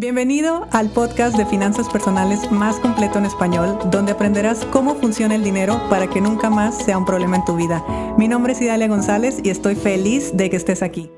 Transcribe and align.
Bienvenido 0.00 0.66
al 0.72 0.88
podcast 0.88 1.36
de 1.36 1.44
finanzas 1.44 1.90
personales 1.90 2.50
más 2.50 2.76
completo 2.76 3.18
en 3.18 3.26
español, 3.26 3.78
donde 3.90 4.12
aprenderás 4.12 4.64
cómo 4.72 4.94
funciona 4.94 5.34
el 5.34 5.44
dinero 5.44 5.78
para 5.90 6.08
que 6.08 6.22
nunca 6.22 6.48
más 6.48 6.74
sea 6.78 6.96
un 6.96 7.04
problema 7.04 7.36
en 7.36 7.44
tu 7.44 7.54
vida. 7.54 7.84
Mi 8.16 8.26
nombre 8.26 8.54
es 8.54 8.62
Idalia 8.62 8.88
González 8.88 9.40
y 9.44 9.50
estoy 9.50 9.74
feliz 9.74 10.34
de 10.34 10.48
que 10.48 10.56
estés 10.56 10.82
aquí. 10.82 11.10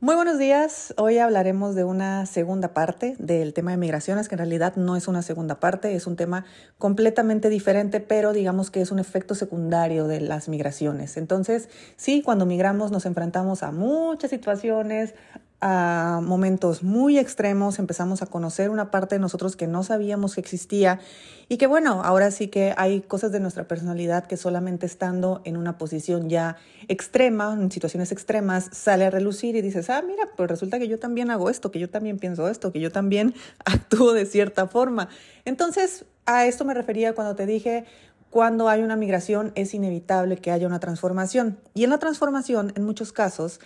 Muy 0.00 0.14
buenos 0.14 0.38
días. 0.38 0.94
Hoy 0.96 1.18
hablaremos 1.18 1.74
de 1.74 1.84
una 1.84 2.24
segunda 2.24 2.72
parte 2.72 3.16
del 3.18 3.52
tema 3.52 3.72
de 3.72 3.76
migraciones, 3.76 4.26
que 4.28 4.36
en 4.36 4.38
realidad 4.38 4.76
no 4.76 4.96
es 4.96 5.08
una 5.08 5.20
segunda 5.20 5.60
parte, 5.60 5.94
es 5.94 6.06
un 6.06 6.16
tema 6.16 6.46
completamente 6.78 7.50
diferente, 7.50 8.00
pero 8.00 8.32
digamos 8.32 8.70
que 8.70 8.80
es 8.80 8.90
un 8.92 8.98
efecto 8.98 9.34
secundario 9.34 10.06
de 10.06 10.22
las 10.22 10.48
migraciones. 10.48 11.18
Entonces, 11.18 11.68
sí, 11.96 12.22
cuando 12.22 12.46
migramos 12.46 12.92
nos 12.92 13.04
enfrentamos 13.04 13.62
a 13.62 13.72
muchas 13.72 14.30
situaciones, 14.30 15.12
a 15.60 16.20
momentos 16.22 16.82
muy 16.82 17.18
extremos, 17.18 17.78
empezamos 17.78 18.22
a 18.22 18.26
conocer 18.26 18.70
una 18.70 18.90
parte 18.90 19.16
de 19.16 19.18
nosotros 19.18 19.56
que 19.56 19.66
no 19.66 19.82
sabíamos 19.82 20.34
que 20.34 20.40
existía 20.40 21.00
y 21.48 21.56
que 21.56 21.66
bueno, 21.66 22.02
ahora 22.04 22.30
sí 22.30 22.48
que 22.48 22.74
hay 22.76 23.00
cosas 23.00 23.32
de 23.32 23.40
nuestra 23.40 23.66
personalidad 23.66 24.26
que 24.26 24.36
solamente 24.36 24.86
estando 24.86 25.40
en 25.44 25.56
una 25.56 25.78
posición 25.78 26.28
ya 26.28 26.56
extrema, 26.86 27.54
en 27.54 27.72
situaciones 27.72 28.12
extremas, 28.12 28.68
sale 28.72 29.06
a 29.06 29.10
relucir 29.10 29.56
y 29.56 29.62
dices, 29.62 29.90
ah, 29.90 30.02
mira, 30.06 30.28
pues 30.36 30.48
resulta 30.48 30.78
que 30.78 30.86
yo 30.86 30.98
también 30.98 31.30
hago 31.30 31.50
esto, 31.50 31.70
que 31.70 31.78
yo 31.78 31.90
también 31.90 32.18
pienso 32.18 32.48
esto, 32.48 32.70
que 32.70 32.80
yo 32.80 32.92
también 32.92 33.34
actúo 33.64 34.12
de 34.12 34.26
cierta 34.26 34.68
forma. 34.68 35.08
Entonces, 35.44 36.04
a 36.26 36.46
esto 36.46 36.64
me 36.64 36.74
refería 36.74 37.14
cuando 37.14 37.34
te 37.34 37.46
dije, 37.46 37.86
cuando 38.30 38.68
hay 38.68 38.82
una 38.82 38.96
migración 38.96 39.52
es 39.54 39.72
inevitable 39.72 40.36
que 40.36 40.50
haya 40.50 40.66
una 40.66 40.80
transformación. 40.80 41.58
Y 41.72 41.84
en 41.84 41.90
la 41.90 41.98
transformación, 41.98 42.72
en 42.76 42.84
muchos 42.84 43.12
casos, 43.12 43.60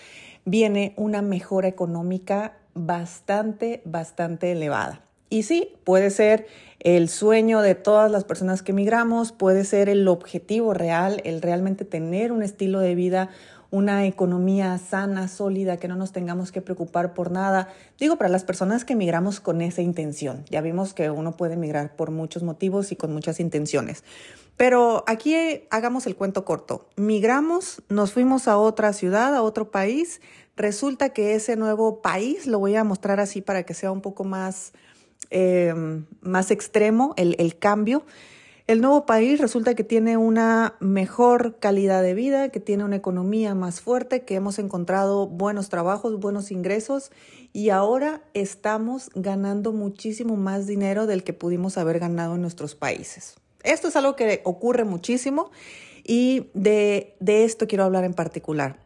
viene 0.45 0.95
una 0.97 1.23
mejora 1.23 1.69
económica 1.69 2.55
bastante, 2.75 3.83
bastante 3.85 4.53
elevada. 4.53 5.03
Y 5.29 5.45
sí, 5.45 5.77
puede 5.85 6.11
ser 6.11 6.47
el 6.81 7.09
sueño 7.09 7.63
de 7.63 7.75
todas 7.75 8.11
las 8.11 8.25
personas 8.25 8.63
que 8.63 8.73
emigramos, 8.73 9.33
puede 9.33 9.65
ser 9.65 9.89
el 9.89 10.07
objetivo 10.09 10.75
real, 10.75 11.23
el 11.25 11.41
realmente 11.41 11.85
tener 11.85 12.33
un 12.33 12.43
estilo 12.43 12.81
de 12.81 12.95
vida, 12.95 13.31
una 13.73 14.05
economía 14.05 14.77
sana, 14.77 15.29
sólida, 15.29 15.79
que 15.79 15.89
no 15.89 15.97
nos 15.97 16.13
tengamos 16.13 16.53
que 16.53 16.61
preocupar 16.61 17.15
por 17.15 17.31
nada. 17.31 17.73
Digo, 17.99 18.17
para 18.17 18.29
las 18.29 18.45
personas 18.45 18.85
que 18.85 18.93
emigramos 18.93 19.41
con 19.41 19.63
esa 19.63 19.81
intención. 19.81 20.45
Ya 20.51 20.61
vimos 20.61 20.93
que 20.93 21.09
uno 21.09 21.39
puede 21.39 21.55
emigrar 21.55 21.97
por 21.97 22.11
muchos 22.11 22.43
motivos 22.43 22.93
y 22.93 22.97
con 22.97 23.15
muchas 23.15 23.41
intenciones. 23.41 24.05
Pero 24.59 25.05
aquí 25.07 25.35
hagamos 25.71 26.07
el 26.07 26.17
cuento 26.17 26.45
corto. 26.45 26.87
Migramos, 26.97 27.83
nos 27.89 28.13
fuimos 28.13 28.47
a 28.47 28.59
otra 28.59 28.93
ciudad, 28.93 29.35
a 29.35 29.41
otro 29.41 29.71
país. 29.71 30.21
Resulta 30.55 31.09
que 31.09 31.35
ese 31.35 31.57
nuevo 31.57 32.03
país, 32.03 32.47
lo 32.47 32.59
voy 32.59 32.77
a 32.77 32.85
mostrar 32.85 33.21
así 33.21 33.41
para 33.41 33.63
que 33.63 33.73
sea 33.73 33.91
un 33.91 34.03
poco 34.03 34.23
más, 34.25 34.75
eh, 35.31 35.73
más 36.21 36.51
extremo 36.51 37.15
el, 37.17 37.37
el 37.39 37.59
cambio. 37.59 38.05
El 38.73 38.81
nuevo 38.81 39.05
país 39.05 39.39
resulta 39.39 39.75
que 39.75 39.85
tiene 39.85 40.17
una 40.17 40.77
mejor 40.81 41.59
calidad 41.59 42.03
de 42.03 42.15
vida, 42.15 42.49
que 42.49 42.59
tiene 42.59 42.85
una 42.85 42.97
economía 42.97 43.55
más 43.55 43.83
fuerte, 43.83 44.23
que 44.23 44.35
hemos 44.35 44.59
encontrado 44.59 45.27
buenos 45.27 45.69
trabajos, 45.69 46.19
buenos 46.19 46.51
ingresos 46.51 47.13
y 47.53 47.69
ahora 47.69 48.23
estamos 48.33 49.11
ganando 49.15 49.75
muchísimo 49.75 50.37
más 50.37 50.67
dinero 50.67 51.07
del 51.07 51.23
que 51.23 51.35
pudimos 51.35 51.77
haber 51.77 51.99
ganado 51.99 52.37
en 52.37 52.41
nuestros 52.41 52.75
países. 52.75 53.35
Esto 53.63 53.89
es 53.89 53.97
algo 53.97 54.17
que 54.17 54.41
ocurre 54.45 54.85
muchísimo 54.85 55.51
y 56.03 56.49
de, 56.55 57.15
esto 57.27 57.67
quiero 57.67 57.85
hablar 57.85 58.05
en 58.05 58.15
particular. 58.15 58.79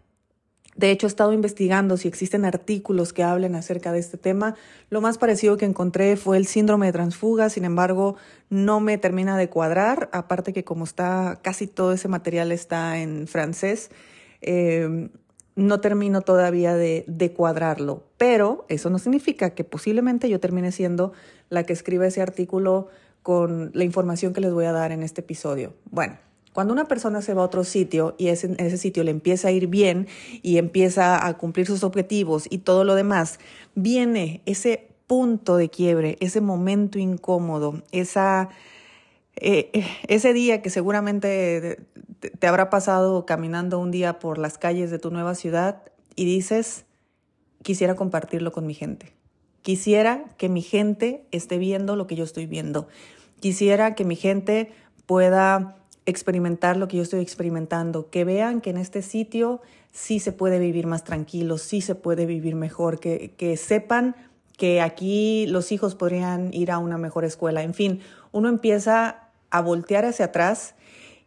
De 0.76 0.90
hecho, 0.90 1.06
he 1.06 1.08
estado 1.08 1.32
investigando 1.32 1.96
si 1.96 2.06
existen 2.06 2.44
artículos 2.44 3.12
que 3.12 3.22
hablen 3.22 3.54
acerca 3.54 3.92
de 3.92 3.98
este 3.98 4.18
tema. 4.18 4.54
Lo 4.90 5.00
más 5.00 5.16
parecido 5.16 5.56
que 5.56 5.64
encontré 5.64 6.16
fue 6.16 6.36
el 6.36 6.46
síndrome 6.46 6.86
de 6.86 6.92
transfuga, 6.92 7.48
sin 7.48 7.64
embargo, 7.64 8.16
no 8.50 8.80
me 8.80 8.98
termina 8.98 9.38
de 9.38 9.48
cuadrar, 9.48 10.10
aparte 10.12 10.52
que 10.52 10.64
como 10.64 10.84
está, 10.84 11.40
casi 11.42 11.66
todo 11.66 11.92
ese 11.92 12.08
material 12.08 12.52
está 12.52 12.98
en 12.98 13.26
francés, 13.26 13.90
eh, 14.42 15.08
no 15.54 15.80
termino 15.80 16.20
todavía 16.20 16.74
de 16.74 17.32
cuadrarlo. 17.34 18.04
Pero 18.18 18.66
eso 18.68 18.90
no 18.90 18.98
significa 18.98 19.50
que 19.50 19.64
posiblemente 19.64 20.28
yo 20.28 20.40
termine 20.40 20.72
siendo 20.72 21.12
la 21.48 21.64
que 21.64 21.72
escriba 21.72 22.06
ese 22.06 22.20
artículo 22.20 22.88
con 23.22 23.70
la 23.72 23.82
información 23.82 24.34
que 24.34 24.42
les 24.42 24.52
voy 24.52 24.66
a 24.66 24.72
dar 24.72 24.92
en 24.92 25.02
este 25.02 25.22
episodio. 25.22 25.72
Bueno, 25.90 26.18
cuando 26.56 26.72
una 26.72 26.88
persona 26.88 27.20
se 27.20 27.34
va 27.34 27.42
a 27.42 27.44
otro 27.44 27.64
sitio 27.64 28.14
y 28.16 28.28
ese, 28.28 28.54
ese 28.56 28.78
sitio 28.78 29.04
le 29.04 29.10
empieza 29.10 29.48
a 29.48 29.50
ir 29.50 29.66
bien 29.66 30.08
y 30.40 30.56
empieza 30.56 31.26
a 31.26 31.36
cumplir 31.36 31.66
sus 31.66 31.84
objetivos 31.84 32.46
y 32.48 32.56
todo 32.56 32.82
lo 32.82 32.94
demás, 32.94 33.38
viene 33.74 34.40
ese 34.46 34.88
punto 35.06 35.58
de 35.58 35.68
quiebre, 35.68 36.16
ese 36.18 36.40
momento 36.40 36.98
incómodo, 36.98 37.82
esa, 37.92 38.48
eh, 39.36 39.68
eh, 39.74 39.86
ese 40.08 40.32
día 40.32 40.62
que 40.62 40.70
seguramente 40.70 41.84
te 42.38 42.46
habrá 42.46 42.70
pasado 42.70 43.26
caminando 43.26 43.78
un 43.78 43.90
día 43.90 44.18
por 44.18 44.38
las 44.38 44.56
calles 44.56 44.90
de 44.90 44.98
tu 44.98 45.10
nueva 45.10 45.34
ciudad 45.34 45.82
y 46.14 46.24
dices, 46.24 46.86
quisiera 47.62 47.96
compartirlo 47.96 48.50
con 48.50 48.66
mi 48.66 48.72
gente. 48.72 49.12
Quisiera 49.60 50.24
que 50.38 50.48
mi 50.48 50.62
gente 50.62 51.26
esté 51.32 51.58
viendo 51.58 51.96
lo 51.96 52.06
que 52.06 52.16
yo 52.16 52.24
estoy 52.24 52.46
viendo. 52.46 52.88
Quisiera 53.40 53.94
que 53.94 54.06
mi 54.06 54.16
gente 54.16 54.72
pueda 55.04 55.76
experimentar 56.06 56.76
lo 56.76 56.88
que 56.88 56.96
yo 56.96 57.02
estoy 57.02 57.20
experimentando, 57.20 58.10
que 58.10 58.24
vean 58.24 58.60
que 58.60 58.70
en 58.70 58.78
este 58.78 59.02
sitio 59.02 59.60
sí 59.92 60.20
se 60.20 60.32
puede 60.32 60.58
vivir 60.58 60.86
más 60.86 61.04
tranquilo, 61.04 61.58
sí 61.58 61.80
se 61.80 61.94
puede 61.94 62.26
vivir 62.26 62.54
mejor, 62.54 63.00
que, 63.00 63.32
que 63.36 63.56
sepan 63.56 64.14
que 64.56 64.80
aquí 64.80 65.46
los 65.48 65.72
hijos 65.72 65.94
podrían 65.94 66.52
ir 66.54 66.70
a 66.70 66.78
una 66.78 66.96
mejor 66.96 67.24
escuela. 67.24 67.62
En 67.62 67.74
fin, 67.74 68.00
uno 68.32 68.48
empieza 68.48 69.28
a 69.50 69.60
voltear 69.60 70.04
hacia 70.04 70.26
atrás 70.26 70.74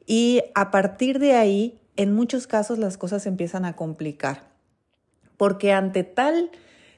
y 0.06 0.42
a 0.56 0.72
partir 0.72 1.20
de 1.20 1.34
ahí, 1.34 1.80
en 1.96 2.14
muchos 2.14 2.48
casos 2.48 2.80
las 2.80 2.98
cosas 2.98 3.24
se 3.24 3.30
empiezan 3.30 3.66
a 3.66 3.76
complicar. 3.76 4.48
Porque 5.38 5.72
ante 5.72 6.04
tal 6.04 6.50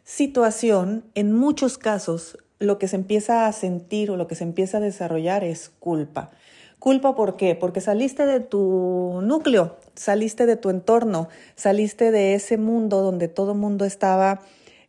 situación, 0.04 1.04
en 1.16 1.34
muchos 1.34 1.78
casos, 1.78 2.38
lo 2.60 2.78
que 2.78 2.88
se 2.88 2.96
empieza 2.96 3.48
a 3.48 3.52
sentir 3.52 4.12
o 4.12 4.18
lo 4.18 4.28
que 4.28 4.36
se 4.36 4.44
empieza 4.44 4.78
a 4.78 4.82
desarrollar 4.82 5.44
es 5.44 5.70
culpa. 5.80 6.32
¿Culpa 6.82 7.14
por 7.14 7.38
qué? 7.38 7.54
Porque 7.54 7.80
saliste 7.80 8.26
de 8.26 8.40
tu 8.40 9.20
núcleo, 9.22 9.78
saliste 9.94 10.48
de 10.48 10.56
tu 10.56 10.72
entorno, 10.72 11.30
saliste 11.54 12.10
de 12.10 12.34
ese 12.34 12.58
mundo 12.58 13.04
donde 13.04 13.28
todo 13.28 13.54
mundo 13.54 13.86
estaba 13.86 14.42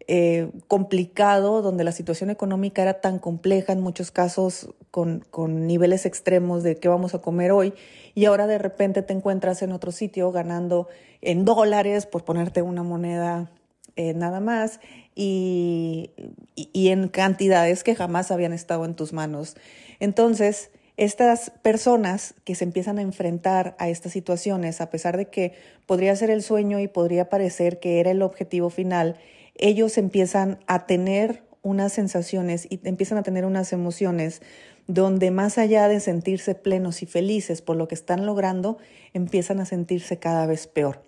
eh, 0.08 0.48
complicado, 0.68 1.60
donde 1.60 1.84
la 1.84 1.92
situación 1.92 2.30
económica 2.30 2.80
era 2.80 3.02
tan 3.02 3.18
compleja, 3.18 3.74
en 3.74 3.82
muchos 3.82 4.10
casos 4.10 4.70
con, 4.90 5.22
con, 5.30 5.66
niveles 5.66 6.06
extremos 6.06 6.62
de 6.62 6.76
qué 6.76 6.88
vamos 6.88 7.14
a 7.14 7.20
comer 7.20 7.52
hoy, 7.52 7.74
y 8.14 8.24
ahora 8.24 8.46
de 8.46 8.56
repente 8.56 9.02
te 9.02 9.12
encuentras 9.12 9.60
en 9.60 9.72
otro 9.72 9.92
sitio 9.92 10.32
ganando 10.32 10.88
en 11.20 11.44
dólares, 11.44 12.06
por 12.06 12.24
ponerte 12.24 12.62
una 12.62 12.82
moneda 12.82 13.50
eh, 13.96 14.14
nada 14.14 14.40
más, 14.40 14.80
y, 15.14 16.10
y 16.56 16.88
en 16.88 17.08
cantidades 17.08 17.84
que 17.84 17.94
jamás 17.94 18.30
habían 18.30 18.54
estado 18.54 18.86
en 18.86 18.94
tus 18.94 19.12
manos. 19.12 19.56
Entonces, 20.00 20.70
estas 21.04 21.50
personas 21.62 22.34
que 22.44 22.54
se 22.54 22.62
empiezan 22.62 22.98
a 22.98 23.02
enfrentar 23.02 23.74
a 23.80 23.88
estas 23.88 24.12
situaciones, 24.12 24.80
a 24.80 24.88
pesar 24.88 25.16
de 25.16 25.26
que 25.26 25.52
podría 25.84 26.14
ser 26.14 26.30
el 26.30 26.44
sueño 26.44 26.78
y 26.78 26.86
podría 26.86 27.28
parecer 27.28 27.80
que 27.80 27.98
era 27.98 28.12
el 28.12 28.22
objetivo 28.22 28.70
final, 28.70 29.16
ellos 29.56 29.98
empiezan 29.98 30.60
a 30.68 30.86
tener 30.86 31.42
unas 31.60 31.92
sensaciones 31.92 32.68
y 32.70 32.80
empiezan 32.84 33.18
a 33.18 33.24
tener 33.24 33.44
unas 33.44 33.72
emociones 33.72 34.42
donde 34.86 35.32
más 35.32 35.58
allá 35.58 35.88
de 35.88 35.98
sentirse 35.98 36.54
plenos 36.54 37.02
y 37.02 37.06
felices 37.06 37.62
por 37.62 37.76
lo 37.76 37.88
que 37.88 37.96
están 37.96 38.24
logrando, 38.24 38.78
empiezan 39.12 39.58
a 39.58 39.64
sentirse 39.64 40.18
cada 40.18 40.46
vez 40.46 40.68
peor. 40.68 41.02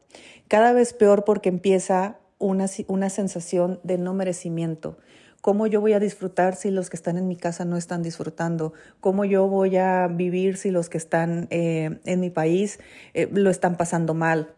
Cada 0.49 0.72
vez 0.72 0.93
peor 0.93 1.25
porque 1.25 1.50
empieza 1.50 2.19
una, 2.38 2.66
una 2.88 3.11
sensación 3.11 3.78
de 3.84 3.99
no 3.99 4.12
merecimiento. 4.12 4.99
¿Cómo 5.44 5.66
yo 5.66 5.82
voy 5.82 5.93
a 5.93 6.00
disfrutar 6.00 6.56
si 6.56 6.70
los 6.70 6.88
que 6.88 6.96
están 6.96 7.19
en 7.19 7.29
mi 7.29 7.37
casa 7.37 7.67
no 7.67 7.76
están 7.76 8.02
disfrutando? 8.02 8.73
¿Cómo 9.00 9.26
yo 9.26 9.46
voy 9.46 9.76
a 9.76 10.06
vivir 10.06 10.56
si 10.56 10.70
los 10.70 10.88
que 10.88 10.96
están 10.96 11.49
eh, 11.50 12.00
en 12.06 12.20
mi 12.20 12.31
país 12.31 12.81
eh, 13.12 13.29
lo 13.31 13.50
están 13.50 13.76
pasando 13.76 14.14
mal? 14.14 14.55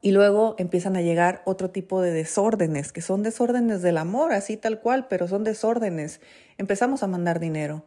Y 0.00 0.12
luego 0.12 0.54
empiezan 0.56 0.96
a 0.96 1.02
llegar 1.02 1.42
otro 1.44 1.68
tipo 1.68 2.00
de 2.00 2.12
desórdenes, 2.12 2.92
que 2.92 3.02
son 3.02 3.22
desórdenes 3.22 3.82
del 3.82 3.98
amor, 3.98 4.32
así 4.32 4.56
tal 4.56 4.80
cual, 4.80 5.06
pero 5.06 5.28
son 5.28 5.44
desórdenes. 5.44 6.22
Empezamos 6.56 7.02
a 7.02 7.06
mandar 7.06 7.38
dinero. 7.38 7.84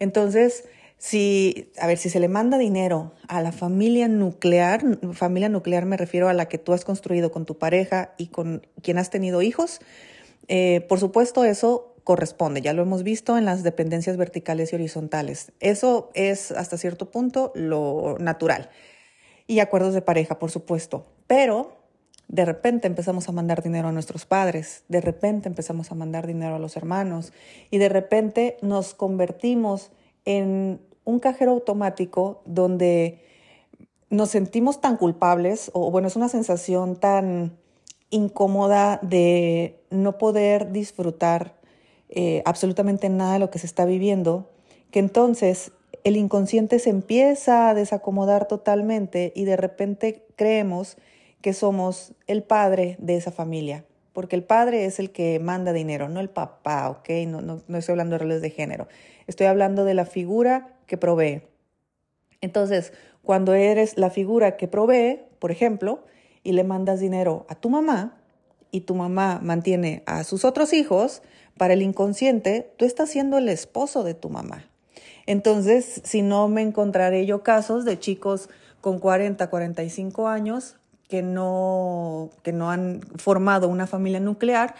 Entonces, 0.00 0.64
si, 0.98 1.70
a 1.78 1.86
ver, 1.86 1.96
si 1.96 2.10
se 2.10 2.18
le 2.18 2.26
manda 2.26 2.58
dinero 2.58 3.12
a 3.28 3.40
la 3.40 3.52
familia 3.52 4.08
nuclear, 4.08 4.82
familia 5.12 5.48
nuclear 5.48 5.86
me 5.86 5.96
refiero 5.96 6.28
a 6.28 6.32
la 6.32 6.46
que 6.46 6.58
tú 6.58 6.72
has 6.72 6.84
construido 6.84 7.30
con 7.30 7.46
tu 7.46 7.56
pareja 7.56 8.14
y 8.18 8.26
con 8.26 8.66
quien 8.82 8.98
has 8.98 9.10
tenido 9.10 9.42
hijos, 9.42 9.78
eh, 10.48 10.84
por 10.88 10.98
supuesto 11.00 11.44
eso 11.44 11.94
corresponde, 12.04 12.60
ya 12.60 12.72
lo 12.72 12.82
hemos 12.82 13.02
visto 13.02 13.38
en 13.38 13.44
las 13.44 13.62
dependencias 13.62 14.16
verticales 14.16 14.72
y 14.72 14.76
horizontales. 14.76 15.52
Eso 15.60 16.10
es 16.14 16.50
hasta 16.50 16.76
cierto 16.76 17.10
punto 17.10 17.52
lo 17.54 18.16
natural. 18.18 18.70
Y 19.46 19.60
acuerdos 19.60 19.94
de 19.94 20.02
pareja, 20.02 20.38
por 20.38 20.50
supuesto. 20.50 21.06
Pero 21.26 21.76
de 22.28 22.44
repente 22.44 22.86
empezamos 22.86 23.28
a 23.28 23.32
mandar 23.32 23.62
dinero 23.62 23.88
a 23.88 23.92
nuestros 23.92 24.24
padres, 24.26 24.84
de 24.88 25.00
repente 25.00 25.48
empezamos 25.48 25.92
a 25.92 25.94
mandar 25.94 26.26
dinero 26.26 26.54
a 26.54 26.58
los 26.58 26.76
hermanos 26.76 27.32
y 27.70 27.78
de 27.78 27.88
repente 27.88 28.56
nos 28.62 28.94
convertimos 28.94 29.90
en 30.24 30.80
un 31.04 31.20
cajero 31.20 31.52
automático 31.52 32.42
donde 32.46 33.20
nos 34.08 34.30
sentimos 34.30 34.80
tan 34.80 34.96
culpables, 34.96 35.70
o 35.74 35.90
bueno, 35.90 36.08
es 36.08 36.16
una 36.16 36.28
sensación 36.28 36.96
tan 36.96 37.58
incómoda 38.12 39.00
de 39.02 39.80
no 39.90 40.18
poder 40.18 40.70
disfrutar 40.70 41.56
eh, 42.08 42.42
absolutamente 42.44 43.08
nada 43.08 43.32
de 43.32 43.38
lo 43.40 43.50
que 43.50 43.58
se 43.58 43.66
está 43.66 43.84
viviendo, 43.86 44.50
que 44.90 44.98
entonces 44.98 45.72
el 46.04 46.16
inconsciente 46.16 46.78
se 46.78 46.90
empieza 46.90 47.70
a 47.70 47.74
desacomodar 47.74 48.46
totalmente 48.46 49.32
y 49.34 49.44
de 49.44 49.56
repente 49.56 50.26
creemos 50.36 50.98
que 51.40 51.54
somos 51.54 52.12
el 52.26 52.42
padre 52.42 52.96
de 52.98 53.16
esa 53.16 53.32
familia, 53.32 53.84
porque 54.12 54.36
el 54.36 54.44
padre 54.44 54.84
es 54.84 54.98
el 54.98 55.10
que 55.10 55.38
manda 55.38 55.72
dinero, 55.72 56.08
no 56.08 56.20
el 56.20 56.28
papá, 56.28 56.90
¿ok? 56.90 57.08
No, 57.26 57.62
estoy 57.78 57.92
hablando 57.92 58.14
de 58.14 58.18
roles 58.18 58.42
de 58.42 58.50
género, 58.50 58.88
estoy 59.26 59.46
hablando 59.46 59.84
de 59.84 59.94
la 59.94 60.04
figura 60.04 60.76
que 60.86 60.98
provee. 60.98 61.42
Entonces, 62.42 62.92
cuando 63.22 63.54
eres 63.54 63.96
la 63.96 64.10
figura 64.10 64.56
que 64.56 64.68
provee, 64.68 65.20
por 65.38 65.50
ejemplo, 65.50 66.04
y 66.42 66.52
le 66.52 66.64
mandas 66.64 67.00
dinero 67.00 67.46
a 67.48 67.54
tu 67.54 67.70
mamá 67.70 68.18
y 68.70 68.82
tu 68.82 68.94
mamá 68.94 69.38
mantiene 69.42 70.02
a 70.06 70.24
sus 70.24 70.44
otros 70.44 70.72
hijos, 70.72 71.22
para 71.58 71.74
el 71.74 71.82
inconsciente, 71.82 72.72
tú 72.78 72.84
estás 72.84 73.10
siendo 73.10 73.38
el 73.38 73.48
esposo 73.48 74.02
de 74.02 74.14
tu 74.14 74.30
mamá. 74.30 74.64
Entonces, 75.26 76.00
si 76.04 76.22
no 76.22 76.48
me 76.48 76.62
encontraré 76.62 77.26
yo 77.26 77.42
casos 77.42 77.84
de 77.84 77.98
chicos 77.98 78.48
con 78.80 78.98
40, 78.98 79.48
45 79.48 80.28
años 80.28 80.76
que 81.08 81.22
no, 81.22 82.30
que 82.42 82.52
no 82.52 82.70
han 82.70 83.02
formado 83.16 83.68
una 83.68 83.86
familia 83.86 84.18
nuclear, 84.18 84.74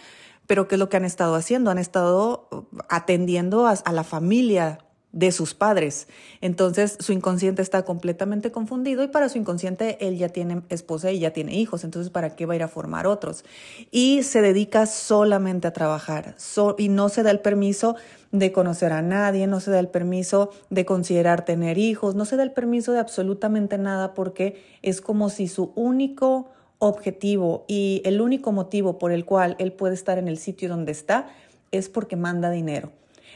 pero 0.46 0.66
que 0.66 0.74
es 0.74 0.78
lo 0.78 0.88
que 0.88 0.96
han 0.96 1.04
estado 1.04 1.34
haciendo, 1.34 1.70
han 1.70 1.78
estado 1.78 2.48
atendiendo 2.88 3.66
a, 3.66 3.72
a 3.72 3.92
la 3.92 4.02
familia 4.02 4.78
de 5.12 5.30
sus 5.30 5.54
padres. 5.54 6.08
Entonces 6.40 6.96
su 6.98 7.12
inconsciente 7.12 7.62
está 7.62 7.84
completamente 7.84 8.50
confundido 8.50 9.04
y 9.04 9.08
para 9.08 9.28
su 9.28 9.38
inconsciente 9.38 9.98
él 10.00 10.16
ya 10.16 10.30
tiene 10.30 10.62
esposa 10.70 11.10
y 11.10 11.20
ya 11.20 11.32
tiene 11.32 11.54
hijos, 11.54 11.84
entonces 11.84 12.10
¿para 12.10 12.34
qué 12.34 12.46
va 12.46 12.54
a 12.54 12.56
ir 12.56 12.62
a 12.62 12.68
formar 12.68 13.06
otros? 13.06 13.44
Y 13.90 14.22
se 14.22 14.40
dedica 14.40 14.86
solamente 14.86 15.68
a 15.68 15.72
trabajar 15.72 16.34
y 16.78 16.88
no 16.88 17.08
se 17.08 17.22
da 17.22 17.30
el 17.30 17.40
permiso 17.40 17.96
de 18.30 18.50
conocer 18.52 18.92
a 18.92 19.02
nadie, 19.02 19.46
no 19.46 19.60
se 19.60 19.70
da 19.70 19.78
el 19.78 19.88
permiso 19.88 20.50
de 20.70 20.86
considerar 20.86 21.44
tener 21.44 21.76
hijos, 21.76 22.14
no 22.14 22.24
se 22.24 22.36
da 22.36 22.42
el 22.42 22.52
permiso 22.52 22.92
de 22.92 22.98
absolutamente 22.98 23.76
nada 23.76 24.14
porque 24.14 24.62
es 24.80 25.00
como 25.02 25.28
si 25.28 25.48
su 25.48 25.72
único 25.74 26.50
objetivo 26.78 27.64
y 27.68 28.02
el 28.04 28.20
único 28.20 28.50
motivo 28.50 28.98
por 28.98 29.12
el 29.12 29.24
cual 29.24 29.56
él 29.58 29.72
puede 29.72 29.94
estar 29.94 30.18
en 30.18 30.26
el 30.26 30.38
sitio 30.38 30.68
donde 30.68 30.92
está 30.92 31.28
es 31.70 31.88
porque 31.88 32.16
manda 32.16 32.50
dinero. 32.50 32.90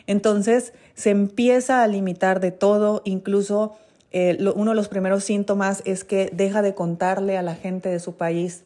Entonces 0.07 0.73
se 0.95 1.11
empieza 1.11 1.83
a 1.83 1.87
limitar 1.87 2.41
de 2.41 2.53
todo, 2.53 3.03
incluso 3.05 3.77
eh, 4.13 4.39
uno 4.55 4.71
de 4.71 4.77
los 4.77 4.89
primeros 4.89 5.25
síntomas 5.25 5.83
es 5.85 6.05
que 6.05 6.31
deja 6.33 6.63
de 6.63 6.75
contarle 6.75 7.37
a 7.37 7.43
la 7.43 7.55
gente 7.55 7.89
de 7.89 8.01
su 8.01 8.15
país 8.15 8.65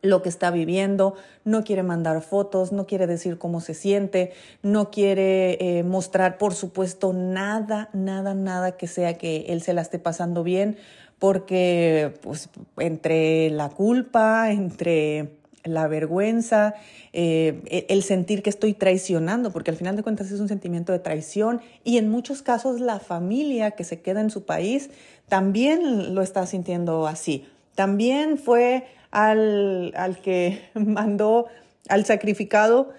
lo 0.00 0.22
que 0.22 0.28
está 0.28 0.50
viviendo, 0.50 1.14
no 1.44 1.64
quiere 1.64 1.82
mandar 1.82 2.22
fotos, 2.22 2.72
no 2.72 2.86
quiere 2.86 3.06
decir 3.06 3.36
cómo 3.36 3.60
se 3.60 3.74
siente, 3.74 4.32
no 4.62 4.90
quiere 4.90 5.78
eh, 5.78 5.82
mostrar, 5.82 6.38
por 6.38 6.54
supuesto, 6.54 7.12
nada, 7.12 7.90
nada, 7.92 8.34
nada 8.34 8.76
que 8.76 8.86
sea 8.86 9.18
que 9.18 9.46
él 9.48 9.60
se 9.60 9.72
la 9.72 9.82
esté 9.82 9.98
pasando 9.98 10.44
bien, 10.44 10.76
porque 11.18 12.14
pues, 12.22 12.48
entre 12.78 13.50
la 13.50 13.70
culpa, 13.70 14.52
entre 14.52 15.38
la 15.64 15.88
vergüenza, 15.88 16.74
eh, 17.12 17.60
e, 17.66 17.86
el 17.88 18.02
sentir 18.02 18.42
que 18.42 18.50
estoy 18.50 18.74
traicionando, 18.74 19.52
porque 19.52 19.70
al 19.70 19.76
final 19.76 19.96
de 19.96 20.02
cuentas 20.02 20.30
es 20.30 20.40
un 20.40 20.48
sentimiento 20.48 20.92
de 20.92 20.98
traición 20.98 21.60
y 21.84 21.98
en 21.98 22.08
muchos 22.08 22.42
casos 22.42 22.80
la 22.80 23.00
familia 23.00 23.72
que 23.72 23.84
se 23.84 24.00
queda 24.00 24.20
en 24.20 24.30
su 24.30 24.44
país 24.44 24.90
también 25.28 26.14
lo 26.14 26.22
está 26.22 26.46
sintiendo 26.46 27.06
así. 27.06 27.46
También 27.74 28.38
fue 28.38 28.86
al, 29.10 29.92
al 29.96 30.20
que 30.20 30.62
mandó 30.74 31.46
al 31.88 32.04
sacrificado 32.04 32.90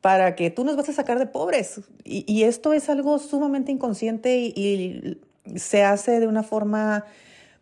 para 0.00 0.36
que 0.36 0.50
tú 0.50 0.64
nos 0.64 0.76
vas 0.76 0.88
a 0.88 0.92
sacar 0.92 1.18
de 1.18 1.26
pobres. 1.26 1.80
Y, 2.04 2.44
esto 2.44 2.72
es 2.72 2.88
algo 2.88 3.18
sumamente 3.18 3.72
inconsciente 3.72 4.38
y, 4.38 5.18
y 5.44 5.58
se 5.58 5.82
hace 5.82 6.20
de 6.20 6.26
una 6.26 6.42
forma, 6.42 7.04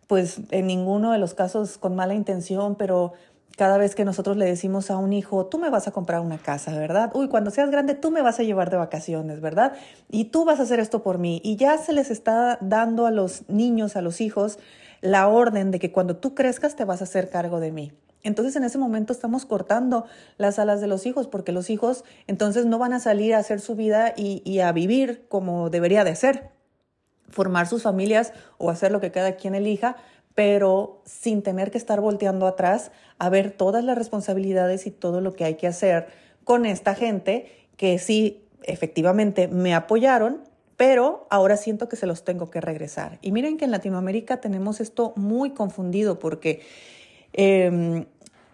pues 0.06 0.41
en 0.50 0.67
ninguno 0.67 1.12
de 1.12 1.19
los 1.19 1.35
casos 1.35 1.79
con 1.79 1.97
mala 1.97 2.14
intención, 2.14 2.75
pero 2.76 3.14
cada 3.56 3.79
vez 3.79 3.94
que 3.94 4.05
nosotros 4.05 4.37
le 4.37 4.44
decimos 4.44 4.91
a 4.91 4.99
un 4.99 5.12
hijo, 5.12 5.47
tú 5.47 5.58
me 5.58 5.70
vas 5.70 5.88
a 5.88 5.91
comprar 5.91 6.20
una 6.20 6.38
casa, 6.38 6.79
¿verdad? 6.79 7.11
Uy, 7.14 7.29
cuando 7.29 7.50
seas 7.50 7.70
grande 7.70 7.94
tú 7.94 8.11
me 8.11 8.23
vas 8.23 8.38
a 8.38 8.43
llevar 8.43 8.70
de 8.70 8.76
vacaciones, 8.76 9.41
¿verdad? 9.41 9.73
Y 10.11 10.26
tú 10.26 10.44
vas 10.44 10.61
a 10.61 10.64
hacer 10.64 10.79
esto 10.79 11.03
por 11.03 11.19
mí. 11.19 11.41
Y 11.43 11.56
ya 11.56 11.79
se 11.79 11.93
les 11.93 12.11
está 12.11 12.58
dando 12.61 13.06
a 13.06 13.11
los 13.11 13.49
niños, 13.49 13.97
a 13.97 14.03
los 14.03 14.20
hijos, 14.20 14.58
la 15.00 15.29
orden 15.29 15.70
de 15.70 15.79
que 15.79 15.91
cuando 15.91 16.17
tú 16.17 16.35
crezcas 16.35 16.76
te 16.76 16.85
vas 16.85 17.00
a 17.00 17.05
hacer 17.05 17.31
cargo 17.31 17.58
de 17.58 17.73
mí. 17.73 17.93
Entonces 18.23 18.56
en 18.56 18.64
ese 18.64 18.76
momento 18.76 19.12
estamos 19.12 19.47
cortando 19.47 20.06
las 20.37 20.59
alas 20.59 20.81
de 20.81 20.88
los 20.88 21.06
hijos 21.06 21.29
porque 21.29 21.52
los 21.52 21.70
hijos 21.70 22.05
entonces 22.26 22.67
no 22.67 22.76
van 22.79 22.93
a 22.93 22.99
salir 22.99 23.35
a 23.35 23.38
hacer 23.38 23.61
su 23.61 23.76
vida 23.76 24.14
y, 24.17 24.59
a 24.59 24.73
vivir 24.73 25.26
como 25.29 25.70
debería 25.70 26.02
de 26.02 26.17
ser, 26.17 26.50
formar 27.29 27.69
sus 27.69 27.85
familias 27.85 28.32
o 28.59 28.69
hacer 28.69 28.91
lo 28.91 29.00
que 29.00 29.12
cada 29.12 29.37
quien 29.37 29.55
elija, 29.55 29.97
pero 30.37 31.00
sin 31.06 31.43
tener 31.43 31.71
que 31.71 31.79
estar 31.79 32.00
volteando 32.03 32.47
atrás 32.47 32.93
a 33.19 33.31
ver 33.31 33.50
todas 33.50 33.83
las 33.83 33.97
responsabilidades 33.97 34.87
y 34.87 34.91
todo 34.91 35.23
lo 35.23 35.33
que 35.33 35.44
hay 35.44 35.55
que 35.55 35.67
hacer 35.67 36.09
con 36.44 36.67
esta 36.67 36.94
gente 36.94 37.50
que 37.79 37.99
sí, 37.99 38.44
efectivamente, 38.62 39.49
me 39.49 39.75
apoyaron, 39.75 40.43
pero 40.77 41.27
ahora 41.31 41.56
siento 41.56 41.88
que 41.88 41.97
se 41.97 42.06
los 42.06 42.23
tengo 42.23 42.50
que 42.50 42.61
regresar. 42.61 43.19
Y 43.23 43.33
miren 43.33 43.56
que 43.56 43.65
en 43.65 43.71
Latinoamérica 43.71 44.43
tenemos 44.43 44.79
esto 44.81 45.15
muy 45.17 45.53
confundido 45.53 46.19
porque 46.19 46.61
em, 47.33 48.05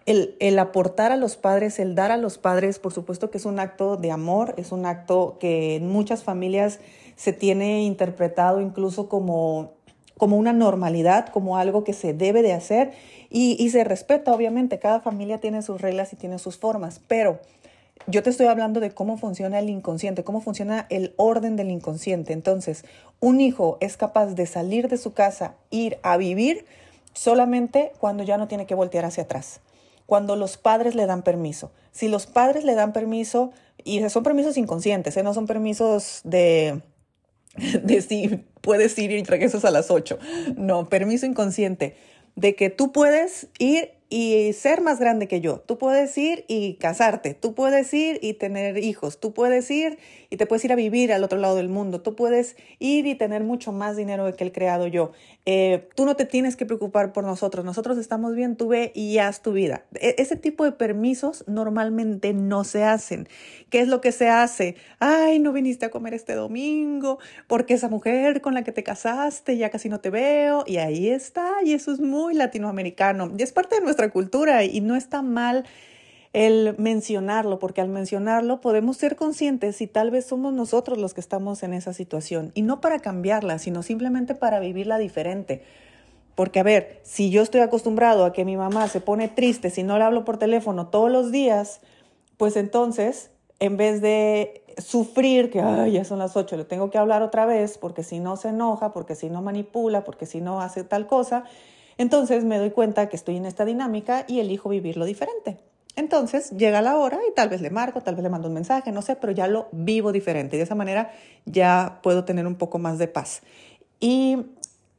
el, 0.05 0.37
el, 0.39 0.59
aportar 0.59 1.11
a 1.11 1.17
los 1.17 1.35
padres, 1.35 1.79
el 1.79 1.95
dar 1.95 2.11
a 2.11 2.17
los 2.17 2.37
padres, 2.37 2.79
por 2.79 2.93
supuesto 2.93 3.29
que 3.29 3.39
es 3.39 3.45
un 3.45 3.59
acto 3.59 3.97
de 3.97 4.09
amor, 4.09 4.55
es 4.57 4.71
un 4.71 4.85
acto 4.85 5.35
que 5.37 5.75
en 5.75 5.89
muchas 5.89 6.23
familias 6.23 6.79
se 7.17 7.33
tiene 7.33 7.83
interpretado 7.83 8.61
incluso 8.61 9.09
como 9.09 9.82
como 10.17 10.37
una 10.37 10.53
normalidad, 10.53 11.27
como 11.27 11.57
algo 11.57 11.83
que 11.83 11.93
se 11.93 12.13
debe 12.13 12.41
de 12.41 12.53
hacer 12.53 12.91
y, 13.29 13.67
se 13.71 13.83
respeta, 13.83 14.31
obviamente, 14.31 14.77
cada 14.77 14.99
familia 14.99 15.39
tiene 15.39 15.63
sus 15.63 15.81
reglas 15.81 16.13
y 16.13 16.15
tiene 16.15 16.37
sus 16.37 16.57
formas, 16.57 17.01
pero 17.07 17.39
yo 18.05 18.21
te 18.21 18.29
estoy 18.29 18.45
hablando 18.45 18.79
de 18.79 18.91
cómo 18.91 19.17
funciona 19.17 19.57
el 19.57 19.69
inconsciente, 19.69 20.23
cómo 20.23 20.39
funciona 20.39 20.85
el 20.89 21.15
orden 21.17 21.55
del 21.55 21.71
inconsciente. 21.71 22.33
Entonces, 22.33 22.85
un 23.19 23.41
hijo 23.41 23.77
es 23.81 23.97
capaz 23.97 24.35
de 24.35 24.45
salir 24.45 24.87
de 24.87 24.97
su 24.97 25.13
casa, 25.13 25.55
ir 25.71 25.97
a 26.03 26.17
vivir 26.17 26.65
solamente 27.13 27.91
cuando 27.99 28.23
ya 28.23 28.37
no 28.37 28.47
tiene 28.47 28.67
que 28.67 28.75
voltear 28.75 29.05
hacia 29.05 29.23
atrás, 29.23 29.61
cuando 30.05 30.35
los 30.35 30.57
padres 30.57 30.93
le 30.93 31.07
dan 31.07 31.23
permiso. 31.23 31.71
Si 31.91 32.09
los 32.09 32.27
padres 32.27 32.63
le 32.65 32.75
dan 32.75 32.93
permiso, 32.93 33.51
y 33.83 34.07
son 34.09 34.23
permisos 34.23 34.57
inconscientes, 34.57 35.17
¿eh? 35.17 35.23
no 35.23 35.33
son 35.33 35.47
permisos 35.47 36.21
de, 36.23 36.81
de 37.83 38.01
si 38.01 38.45
puedes 38.63 38.97
ir 38.97 39.11
y 39.11 39.21
regresas 39.23 39.65
a 39.65 39.71
las 39.71 39.91
8. 39.91 40.17
No, 40.55 40.87
permiso 40.87 41.25
inconsciente 41.25 41.95
de 42.35 42.55
que 42.55 42.69
tú 42.69 42.91
puedes 42.91 43.47
ir 43.59 43.91
y 44.15 44.53
ser 44.53 44.81
más 44.81 44.99
grande 44.99 45.27
que 45.27 45.41
yo. 45.41 45.61
Tú 45.61 45.79
puedes 45.79 46.15
ir 46.19 46.45
y 46.47 46.75
casarte, 46.75 47.33
tú 47.33 47.55
puedes 47.55 47.91
ir 47.95 48.19
y 48.21 48.35
tener 48.35 48.77
hijos, 48.77 49.19
tú 49.19 49.33
puedes 49.33 49.71
ir 49.71 49.97
y 50.29 50.37
te 50.37 50.45
puedes 50.45 50.63
ir 50.65 50.71
a 50.71 50.75
vivir 50.75 51.11
al 51.11 51.23
otro 51.23 51.39
lado 51.39 51.55
del 51.55 51.67
mundo, 51.67 51.99
tú 52.01 52.15
puedes 52.15 52.55
ir 52.77 53.07
y 53.07 53.15
tener 53.15 53.43
mucho 53.43 53.71
más 53.71 53.97
dinero 53.97 54.31
que 54.35 54.43
el 54.43 54.51
creado 54.51 54.85
yo. 54.85 55.13
Eh, 55.47 55.89
tú 55.95 56.05
no 56.05 56.15
te 56.15 56.25
tienes 56.25 56.55
que 56.55 56.67
preocupar 56.67 57.11
por 57.11 57.23
nosotros, 57.23 57.65
nosotros 57.65 57.97
estamos 57.97 58.35
bien, 58.35 58.55
tú 58.55 58.67
ve 58.67 58.91
y 58.93 59.17
haz 59.17 59.41
tu 59.41 59.51
vida. 59.51 59.83
E, 59.95 60.13
ese 60.19 60.35
tipo 60.35 60.63
de 60.63 60.73
permisos 60.73 61.43
normalmente 61.47 62.33
no 62.33 62.65
se 62.65 62.83
hacen. 62.83 63.27
¿Qué 63.71 63.79
es 63.79 63.87
lo 63.87 63.99
que 63.99 64.11
se 64.11 64.29
hace? 64.29 64.75
Ay, 64.99 65.39
no 65.39 65.53
viniste 65.53 65.87
a 65.87 65.89
comer 65.89 66.13
este 66.13 66.35
domingo 66.35 67.17
porque 67.47 67.73
esa 67.73 67.89
mujer 67.89 68.41
con 68.41 68.53
la 68.53 68.63
que 68.63 68.71
te 68.71 68.83
casaste 68.83 69.57
ya 69.57 69.71
casi 69.71 69.89
no 69.89 70.01
te 70.01 70.11
veo 70.11 70.63
y 70.67 70.77
ahí 70.77 71.09
está 71.09 71.63
y 71.63 71.73
eso 71.73 71.91
es 71.91 71.99
muy 71.99 72.35
latinoamericano 72.35 73.31
y 73.35 73.41
es 73.41 73.51
parte 73.51 73.75
de 73.75 73.81
nuestra 73.81 74.02
cultura 74.09 74.63
y 74.63 74.81
no 74.81 74.95
está 74.95 75.21
mal 75.21 75.65
el 76.33 76.75
mencionarlo, 76.79 77.59
porque 77.59 77.81
al 77.81 77.89
mencionarlo 77.89 78.59
podemos 78.59 78.97
ser 78.97 79.15
conscientes 79.15 79.75
si 79.75 79.85
tal 79.87 80.09
vez 80.09 80.25
somos 80.25 80.51
nosotros 80.51 80.97
los 80.97 81.13
que 81.13 81.21
estamos 81.21 81.61
en 81.61 81.73
esa 81.73 81.93
situación 81.93 82.51
y 82.55 82.63
no 82.63 82.81
para 82.81 82.99
cambiarla, 82.99 83.59
sino 83.59 83.83
simplemente 83.83 84.33
para 84.33 84.59
vivirla 84.59 84.97
diferente. 84.97 85.63
Porque, 86.35 86.59
a 86.59 86.63
ver, 86.63 86.99
si 87.03 87.29
yo 87.29 87.43
estoy 87.43 87.61
acostumbrado 87.61 88.25
a 88.25 88.33
que 88.33 88.45
mi 88.45 88.57
mamá 88.57 88.87
se 88.87 88.99
pone 88.99 89.27
triste 89.27 89.69
si 89.69 89.83
no 89.83 89.99
le 89.99 90.03
hablo 90.03 90.25
por 90.25 90.37
teléfono 90.37 90.87
todos 90.87 91.11
los 91.11 91.31
días, 91.31 91.81
pues 92.37 92.57
entonces, 92.57 93.29
en 93.59 93.77
vez 93.77 94.01
de 94.01 94.63
sufrir 94.79 95.51
que 95.51 95.61
Ay, 95.61 95.91
ya 95.91 96.03
son 96.03 96.17
las 96.17 96.35
ocho, 96.35 96.57
le 96.57 96.65
tengo 96.65 96.89
que 96.89 96.97
hablar 96.97 97.21
otra 97.21 97.45
vez, 97.45 97.77
porque 97.77 98.01
si 98.01 98.19
no 98.19 98.37
se 98.37 98.49
enoja, 98.49 98.91
porque 98.91 99.13
si 99.13 99.29
no 99.29 99.43
manipula, 99.43 100.03
porque 100.03 100.25
si 100.25 100.41
no 100.41 100.61
hace 100.61 100.83
tal 100.83 101.05
cosa, 101.05 101.43
Entonces 101.97 102.43
me 102.43 102.57
doy 102.57 102.71
cuenta 102.71 103.09
que 103.09 103.15
estoy 103.15 103.37
en 103.37 103.45
esta 103.45 103.65
dinámica 103.65 104.25
y 104.27 104.39
elijo 104.39 104.69
vivirlo 104.69 105.05
diferente. 105.05 105.57
Entonces 105.95 106.51
llega 106.51 106.81
la 106.81 106.97
hora 106.97 107.19
y 107.29 107.33
tal 107.33 107.49
vez 107.49 107.61
le 107.61 107.69
marco, 107.69 108.01
tal 108.01 108.15
vez 108.15 108.23
le 108.23 108.29
mando 108.29 108.47
un 108.47 108.55
mensaje, 108.55 108.91
no 108.91 109.01
sé, 109.01 109.15
pero 109.15 109.31
ya 109.31 109.47
lo 109.47 109.67
vivo 109.71 110.11
diferente 110.11 110.55
y 110.55 110.59
de 110.59 110.63
esa 110.63 110.75
manera 110.75 111.11
ya 111.45 111.99
puedo 112.01 112.25
tener 112.25 112.47
un 112.47 112.55
poco 112.55 112.79
más 112.79 112.97
de 112.97 113.07
paz. 113.07 113.43
Y 113.99 114.47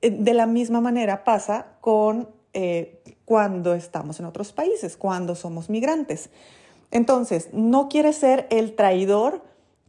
eh, 0.03 0.11
de 0.11 0.35
la 0.35 0.47
misma 0.47 0.81
manera 0.81 1.25
pasa 1.25 1.67
con 1.81 2.29
eh, 2.53 3.03
cuando 3.25 3.75
estamos 3.75 4.21
en 4.21 4.27
otros 4.27 4.53
países, 4.53 4.97
cuando 4.97 5.35
somos 5.35 5.69
migrantes. 5.69 6.31
Entonces, 6.93 7.49
no 7.53 7.89
quiere 7.89 8.13
ser 8.13 8.47
el 8.51 8.77
traidor 8.77 9.43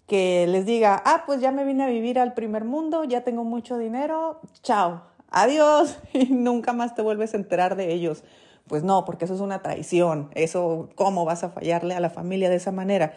que 0.07 0.47
les 0.47 0.65
diga, 0.65 1.01
ah, 1.05 1.23
pues 1.27 1.39
ya 1.39 1.51
me 1.51 1.65
vine 1.65 1.83
a 1.83 1.87
vivir 1.87 2.17
al 2.17 2.33
primer 2.33 2.63
mundo, 2.63 3.03
ya 3.03 3.23
tengo 3.23 3.43
mucho 3.43 3.77
dinero, 3.77 4.39
chao, 4.63 5.03
adiós, 5.29 5.97
y 6.13 6.25
nunca 6.25 6.73
más 6.73 6.95
te 6.95 7.01
vuelves 7.01 7.33
a 7.33 7.37
enterar 7.37 7.75
de 7.75 7.93
ellos. 7.93 8.23
Pues 8.67 8.83
no, 8.83 9.05
porque 9.05 9.25
eso 9.25 9.35
es 9.35 9.41
una 9.41 9.61
traición, 9.61 10.29
eso, 10.33 10.89
¿cómo 10.95 11.23
vas 11.23 11.43
a 11.43 11.49
fallarle 11.49 11.93
a 11.93 11.99
la 11.99 12.09
familia 12.09 12.49
de 12.49 12.55
esa 12.55 12.71
manera? 12.71 13.13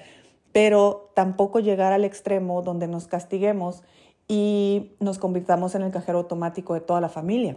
Pero 0.52 1.10
tampoco 1.14 1.60
llegar 1.60 1.92
al 1.92 2.04
extremo 2.04 2.60
donde 2.60 2.86
nos 2.86 3.06
castiguemos 3.06 3.82
y 4.28 4.92
nos 5.00 5.18
convirtamos 5.18 5.74
en 5.74 5.82
el 5.82 5.90
cajero 5.90 6.18
automático 6.18 6.74
de 6.74 6.80
toda 6.80 7.00
la 7.00 7.08
familia. 7.08 7.56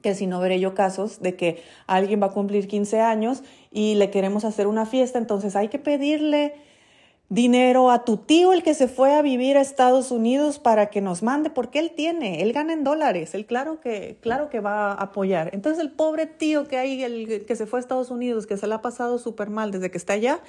Que 0.00 0.14
si 0.14 0.26
no 0.26 0.40
veré 0.40 0.58
yo 0.58 0.74
casos 0.74 1.20
de 1.20 1.36
que 1.36 1.62
alguien 1.86 2.22
va 2.22 2.28
a 2.28 2.32
cumplir 2.32 2.66
15 2.66 3.00
años 3.00 3.42
y 3.70 3.94
le 3.96 4.10
queremos 4.10 4.46
hacer 4.46 4.66
una 4.66 4.86
fiesta, 4.86 5.18
entonces 5.18 5.54
hay 5.54 5.68
que 5.68 5.78
pedirle 5.78 6.54
dinero 7.28 7.90
a 7.90 8.04
tu 8.04 8.18
tío, 8.18 8.52
el 8.52 8.62
que 8.62 8.74
se 8.74 8.86
fue 8.86 9.14
a 9.14 9.22
vivir 9.22 9.56
a 9.56 9.60
Estados 9.60 10.10
Unidos 10.10 10.58
para 10.58 10.86
que 10.90 11.00
nos 11.00 11.22
mande, 11.22 11.50
porque 11.50 11.80
él 11.80 11.92
tiene, 11.96 12.42
él 12.42 12.52
gana 12.52 12.72
en 12.72 12.84
dólares, 12.84 13.34
él 13.34 13.46
claro 13.46 13.80
que, 13.80 14.16
claro 14.20 14.48
que 14.48 14.60
va 14.60 14.92
a 14.92 14.94
apoyar. 14.94 15.50
Entonces 15.52 15.82
el 15.82 15.90
pobre 15.90 16.26
tío 16.26 16.68
que 16.68 16.78
hay, 16.78 17.02
el 17.02 17.44
que 17.44 17.56
se 17.56 17.66
fue 17.66 17.78
a 17.78 17.80
Estados 17.80 18.10
Unidos, 18.10 18.46
que 18.46 18.56
se 18.56 18.66
le 18.66 18.74
ha 18.74 18.82
pasado 18.82 19.18
súper 19.18 19.50
mal 19.50 19.72
desde 19.72 19.90
que 19.90 19.98
está 19.98 20.12
allá, 20.12 20.40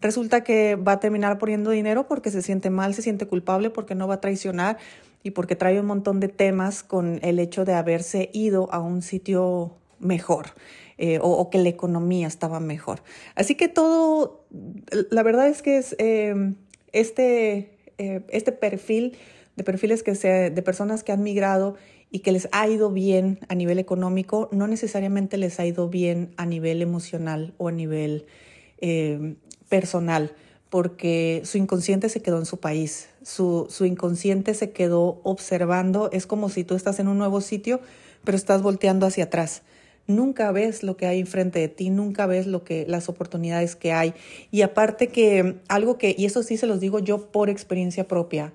resulta 0.00 0.42
que 0.42 0.74
va 0.74 0.92
a 0.92 1.00
terminar 1.00 1.38
poniendo 1.38 1.70
dinero 1.70 2.08
porque 2.08 2.30
se 2.30 2.42
siente 2.42 2.68
mal, 2.70 2.94
se 2.94 3.02
siente 3.02 3.26
culpable, 3.26 3.70
porque 3.70 3.94
no 3.94 4.08
va 4.08 4.14
a 4.14 4.20
traicionar 4.20 4.78
y 5.22 5.30
porque 5.30 5.54
trae 5.54 5.78
un 5.78 5.86
montón 5.86 6.18
de 6.18 6.28
temas 6.28 6.82
con 6.82 7.20
el 7.22 7.38
hecho 7.38 7.64
de 7.64 7.74
haberse 7.74 8.30
ido 8.32 8.68
a 8.72 8.80
un 8.80 9.02
sitio 9.02 9.76
mejor. 10.00 10.52
Eh, 11.00 11.20
o, 11.22 11.48
que 11.48 11.58
la 11.58 11.68
economía 11.68 12.26
estaba 12.26 12.58
mejor. 12.58 13.02
Así 13.36 13.54
que 13.54 13.68
todo, 13.68 14.44
la 15.10 15.22
verdad 15.22 15.46
es 15.46 15.62
que 15.62 15.78
es 15.78 15.94
eh, 16.00 16.54
este, 16.90 17.78
eh, 17.98 18.22
este 18.30 18.50
perfil 18.50 19.16
de 19.54 19.62
perfiles 19.62 20.02
que 20.02 20.16
se, 20.16 20.50
de 20.50 20.62
personas 20.62 21.04
que 21.04 21.12
han 21.12 21.22
migrado 21.22 21.76
y 22.10 22.18
que 22.18 22.32
les 22.32 22.48
ha 22.50 22.66
ido 22.66 22.90
bien 22.90 23.38
a 23.48 23.54
nivel 23.54 23.78
económico, 23.78 24.48
no 24.50 24.66
necesariamente 24.66 25.36
les 25.36 25.60
ha 25.60 25.66
ido 25.66 25.88
bien 25.88 26.34
a 26.36 26.46
nivel 26.46 26.82
emocional 26.82 27.54
o 27.58 27.68
a 27.68 27.72
nivel 27.72 28.26
personal, 29.68 30.32
porque 30.68 31.42
su 31.44 31.58
inconsciente 31.58 32.08
se 32.08 32.22
quedó 32.22 32.38
en 32.38 32.46
su 32.46 32.58
país, 32.58 33.08
su, 33.22 33.66
su 33.68 33.84
inconsciente 33.84 34.54
se 34.54 34.70
quedó 34.70 35.20
observando, 35.22 36.08
es 36.12 36.26
como 36.26 36.48
si 36.48 36.64
tú 36.64 36.74
estás 36.74 36.98
en 36.98 37.06
un 37.06 37.18
nuevo 37.18 37.40
sitio, 37.40 37.80
pero 38.24 38.36
estás 38.36 38.62
volteando 38.62 39.06
hacia 39.06 39.24
atrás 39.24 39.62
nunca 40.08 40.50
ves 40.50 40.82
lo 40.82 40.96
que 40.96 41.06
hay 41.06 41.20
enfrente 41.20 41.60
de 41.60 41.68
ti, 41.68 41.90
nunca 41.90 42.26
ves 42.26 42.48
lo 42.48 42.64
que 42.64 42.84
las 42.88 43.08
oportunidades 43.08 43.76
que 43.76 43.92
hay. 43.92 44.14
Y 44.50 44.62
aparte 44.62 45.08
que 45.08 45.60
algo 45.68 45.98
que 45.98 46.16
y 46.18 46.24
eso 46.24 46.42
sí 46.42 46.56
se 46.56 46.66
los 46.66 46.80
digo 46.80 46.98
yo 46.98 47.30
por 47.30 47.48
experiencia 47.48 48.08
propia, 48.08 48.52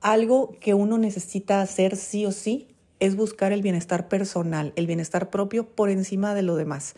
algo 0.00 0.56
que 0.60 0.74
uno 0.74 0.98
necesita 0.98 1.60
hacer 1.60 1.96
sí 1.96 2.24
o 2.26 2.32
sí 2.32 2.68
es 3.00 3.16
buscar 3.16 3.50
el 3.52 3.62
bienestar 3.62 4.08
personal, 4.08 4.72
el 4.76 4.86
bienestar 4.86 5.30
propio 5.30 5.66
por 5.66 5.90
encima 5.90 6.34
de 6.34 6.42
lo 6.42 6.54
demás. 6.54 6.94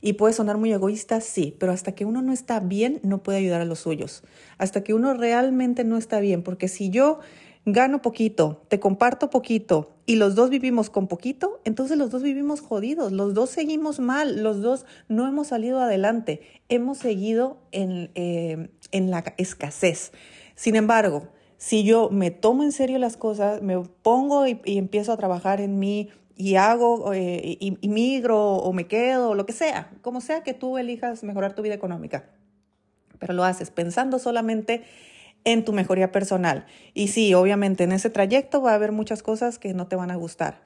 Y 0.00 0.14
puede 0.14 0.34
sonar 0.34 0.58
muy 0.58 0.70
egoísta, 0.70 1.22
sí, 1.22 1.56
pero 1.58 1.72
hasta 1.72 1.92
que 1.92 2.04
uno 2.04 2.20
no 2.20 2.32
está 2.32 2.60
bien, 2.60 3.00
no 3.02 3.22
puede 3.22 3.38
ayudar 3.38 3.62
a 3.62 3.64
los 3.64 3.78
suyos. 3.78 4.22
Hasta 4.58 4.84
que 4.84 4.92
uno 4.92 5.14
realmente 5.14 5.82
no 5.82 5.96
está 5.96 6.20
bien, 6.20 6.42
porque 6.42 6.68
si 6.68 6.90
yo 6.90 7.20
gano 7.66 8.02
poquito, 8.02 8.62
te 8.68 8.78
comparto 8.78 9.30
poquito 9.30 9.96
y 10.06 10.16
los 10.16 10.34
dos 10.34 10.50
vivimos 10.50 10.90
con 10.90 11.08
poquito, 11.08 11.60
entonces 11.64 11.96
los 11.96 12.10
dos 12.10 12.22
vivimos 12.22 12.60
jodidos, 12.60 13.12
los 13.12 13.32
dos 13.32 13.50
seguimos 13.50 14.00
mal, 14.00 14.42
los 14.42 14.60
dos 14.60 14.84
no 15.08 15.26
hemos 15.26 15.48
salido 15.48 15.80
adelante, 15.80 16.42
hemos 16.68 16.98
seguido 16.98 17.58
en, 17.72 18.10
eh, 18.14 18.68
en 18.92 19.10
la 19.10 19.24
escasez. 19.38 20.12
Sin 20.54 20.76
embargo, 20.76 21.28
si 21.56 21.84
yo 21.84 22.10
me 22.10 22.30
tomo 22.30 22.62
en 22.62 22.72
serio 22.72 22.98
las 22.98 23.16
cosas, 23.16 23.62
me 23.62 23.80
pongo 23.80 24.46
y, 24.46 24.60
empiezo 24.66 25.12
a 25.12 25.16
trabajar 25.16 25.62
en 25.62 25.78
mí 25.78 26.10
y 26.36 26.56
hago, 26.56 27.14
eh, 27.14 27.56
y, 27.58 27.88
migro 27.88 28.56
o 28.56 28.72
me 28.74 28.86
quedo, 28.86 29.34
lo 29.34 29.46
que 29.46 29.54
sea, 29.54 29.90
como 30.02 30.20
sea 30.20 30.42
que 30.42 30.52
tú 30.52 30.76
elijas 30.76 31.24
mejorar 31.24 31.54
tu 31.54 31.62
vida 31.62 31.72
económica, 31.72 32.28
pero 33.18 33.32
lo 33.32 33.44
haces 33.44 33.70
pensando 33.70 34.18
solamente 34.18 34.84
en 35.44 35.64
tu 35.64 35.72
mejoría 35.72 36.10
personal. 36.10 36.66
Y 36.94 37.08
sí, 37.08 37.34
obviamente 37.34 37.84
en 37.84 37.92
ese 37.92 38.10
trayecto 38.10 38.62
va 38.62 38.72
a 38.72 38.74
haber 38.74 38.92
muchas 38.92 39.22
cosas 39.22 39.58
que 39.58 39.74
no 39.74 39.86
te 39.86 39.96
van 39.96 40.10
a 40.10 40.16
gustar, 40.16 40.60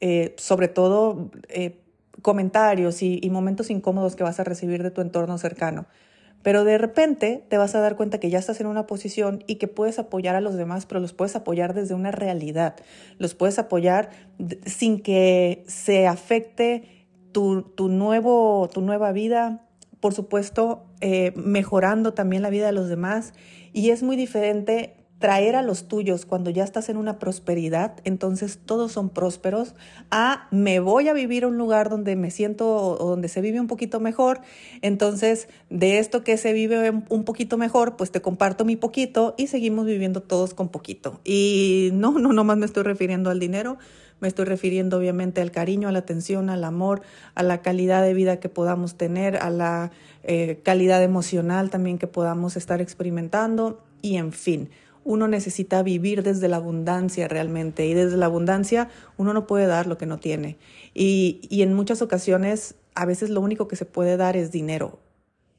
eh, 0.00 0.34
sobre 0.36 0.68
todo 0.68 1.30
eh, 1.48 1.80
comentarios 2.22 3.02
y, 3.02 3.20
momentos 3.30 3.70
incómodos 3.70 4.16
que 4.16 4.24
vas 4.24 4.40
a 4.40 4.44
recibir 4.44 4.82
de 4.82 4.90
tu 4.90 5.00
entorno 5.00 5.38
cercano. 5.38 5.86
Pero 6.42 6.64
de 6.64 6.76
repente 6.76 7.42
te 7.48 7.56
vas 7.56 7.74
a 7.74 7.80
dar 7.80 7.96
cuenta 7.96 8.20
que 8.20 8.28
ya 8.28 8.38
estás 8.38 8.60
en 8.60 8.66
una 8.66 8.86
posición 8.86 9.42
y 9.46 9.54
que 9.54 9.66
puedes 9.66 9.98
apoyar 9.98 10.34
a 10.34 10.42
los 10.42 10.56
demás, 10.56 10.84
pero 10.84 11.00
los 11.00 11.14
puedes 11.14 11.34
apoyar 11.36 11.72
desde 11.72 11.94
una 11.94 12.10
realidad. 12.10 12.76
Los 13.18 13.34
puedes 13.34 13.58
apoyar 13.58 14.10
sin 14.66 15.00
que 15.00 15.64
se 15.66 16.06
afecte 16.06 17.06
tu, 17.32 17.62
tu, 17.62 17.88
nuevo, 17.88 18.68
tu 18.72 18.82
nueva 18.82 19.12
vida, 19.12 19.66
por 20.04 20.12
supuesto, 20.12 20.84
eh, 21.00 21.32
mejorando 21.34 22.12
también 22.12 22.42
la 22.42 22.50
vida 22.50 22.66
de 22.66 22.72
los 22.72 22.90
demás. 22.90 23.32
Y 23.72 23.88
es 23.88 24.02
muy 24.02 24.16
diferente 24.16 24.96
traer 25.24 25.56
a 25.56 25.62
los 25.62 25.88
tuyos 25.88 26.26
cuando 26.26 26.50
ya 26.50 26.64
estás 26.64 26.90
en 26.90 26.98
una 26.98 27.18
prosperidad, 27.18 27.94
entonces 28.04 28.58
todos 28.62 28.92
son 28.92 29.08
prósperos, 29.08 29.74
a 30.10 30.48
me 30.50 30.80
voy 30.80 31.08
a 31.08 31.14
vivir 31.14 31.44
a 31.44 31.46
un 31.46 31.56
lugar 31.56 31.88
donde 31.88 32.14
me 32.14 32.30
siento 32.30 32.76
o 32.76 33.08
donde 33.08 33.28
se 33.28 33.40
vive 33.40 33.58
un 33.58 33.66
poquito 33.66 34.00
mejor, 34.00 34.42
entonces 34.82 35.48
de 35.70 35.98
esto 35.98 36.24
que 36.24 36.36
se 36.36 36.52
vive 36.52 36.90
un 37.08 37.24
poquito 37.24 37.56
mejor, 37.56 37.96
pues 37.96 38.10
te 38.10 38.20
comparto 38.20 38.66
mi 38.66 38.76
poquito 38.76 39.34
y 39.38 39.46
seguimos 39.46 39.86
viviendo 39.86 40.20
todos 40.20 40.52
con 40.52 40.68
poquito. 40.68 41.22
Y 41.24 41.88
no, 41.94 42.18
no, 42.18 42.34
nomás 42.34 42.58
me 42.58 42.66
estoy 42.66 42.82
refiriendo 42.82 43.30
al 43.30 43.40
dinero, 43.40 43.78
me 44.20 44.28
estoy 44.28 44.44
refiriendo 44.44 44.98
obviamente 44.98 45.40
al 45.40 45.52
cariño, 45.52 45.88
a 45.88 45.92
la 45.92 46.00
atención, 46.00 46.50
al 46.50 46.64
amor, 46.64 47.00
a 47.34 47.42
la 47.42 47.62
calidad 47.62 48.02
de 48.02 48.12
vida 48.12 48.40
que 48.40 48.50
podamos 48.50 48.98
tener, 48.98 49.38
a 49.38 49.48
la 49.48 49.90
eh, 50.22 50.60
calidad 50.62 51.02
emocional 51.02 51.70
también 51.70 51.96
que 51.96 52.08
podamos 52.08 52.58
estar 52.58 52.82
experimentando 52.82 53.82
y 54.02 54.18
en 54.18 54.32
fin. 54.32 54.68
Uno 55.04 55.28
necesita 55.28 55.82
vivir 55.82 56.22
desde 56.22 56.48
la 56.48 56.56
abundancia 56.56 57.28
realmente 57.28 57.86
y 57.86 57.94
desde 57.94 58.16
la 58.16 58.26
abundancia 58.26 58.88
uno 59.16 59.32
no 59.32 59.46
puede 59.46 59.66
dar 59.66 59.86
lo 59.86 59.98
que 59.98 60.06
no 60.06 60.18
tiene. 60.18 60.58
Y, 60.94 61.48
en 61.50 61.74
muchas 61.74 62.02
ocasiones 62.02 62.76
a 62.94 63.06
veces 63.06 63.30
lo 63.30 63.40
único 63.40 63.68
que 63.68 63.76
se 63.76 63.84
puede 63.84 64.16
dar 64.16 64.36
es 64.36 64.50
dinero. 64.50 64.98